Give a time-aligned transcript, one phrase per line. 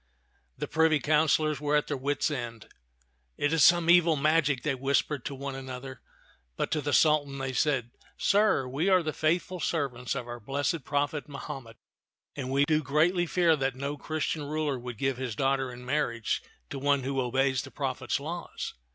[0.57, 2.67] The privy councilors were at their wits' end.
[3.37, 6.01] "It is some evil magic," they whispered to one an other;
[6.55, 10.83] but to the Sultan they said, "Sir, we are the faithful servants of our blessed
[10.85, 11.77] prophet Mahomet;
[12.35, 16.41] and we do greatly fear that no Christian ruler would give his daughter in marriage
[16.71, 18.73] to one who obeys the pro phet's laws."